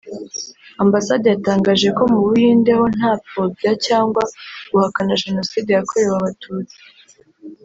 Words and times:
Ambassade 0.83 1.27
yatangaje 1.29 1.87
ko 1.97 2.03
mu 2.11 2.19
Buhinde 2.25 2.71
ho 2.79 2.85
nta 2.95 3.11
pfobya 3.23 3.71
cyangwa 3.85 4.21
guhakana 4.71 5.19
Jenocide 5.23 5.71
yakorewe 5.73 6.11
Abatutsi 6.17 6.77